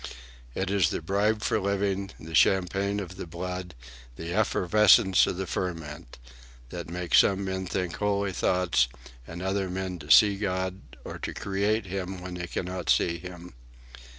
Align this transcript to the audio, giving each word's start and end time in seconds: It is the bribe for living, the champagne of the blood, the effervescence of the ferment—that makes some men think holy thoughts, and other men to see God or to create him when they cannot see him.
It 0.55 0.71
is 0.71 0.89
the 0.89 0.99
bribe 0.99 1.43
for 1.43 1.59
living, 1.59 2.09
the 2.19 2.33
champagne 2.33 2.99
of 2.99 3.17
the 3.17 3.27
blood, 3.27 3.75
the 4.15 4.33
effervescence 4.33 5.27
of 5.27 5.37
the 5.37 5.45
ferment—that 5.45 6.89
makes 6.89 7.19
some 7.19 7.45
men 7.45 7.67
think 7.67 7.97
holy 7.97 8.31
thoughts, 8.33 8.87
and 9.27 9.43
other 9.43 9.69
men 9.69 9.99
to 9.99 10.09
see 10.09 10.37
God 10.37 10.97
or 11.05 11.19
to 11.19 11.35
create 11.35 11.85
him 11.85 12.19
when 12.19 12.33
they 12.33 12.47
cannot 12.47 12.89
see 12.89 13.19
him. 13.19 13.53